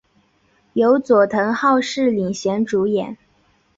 [0.73, 3.17] 由佐藤浩市领衔主演。